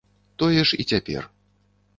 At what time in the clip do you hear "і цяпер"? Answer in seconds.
0.81-1.31